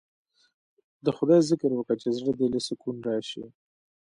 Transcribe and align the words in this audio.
د 1.05 1.07
خداى 1.17 1.41
ذکر 1.49 1.71
وکه 1.73 1.93
چې 2.01 2.09
زړه 2.17 2.31
له 2.39 2.47
دې 2.53 2.61
سکون 2.67 2.95
رايشي. 3.07 3.43